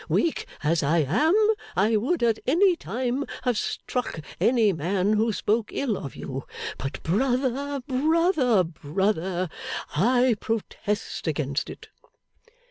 [0.09, 1.35] Weak as I am,
[1.75, 6.45] I would at any time have struck any man who spoke ill of you.
[6.79, 9.47] But, brother, brother, brother,
[9.95, 11.89] I protest against it!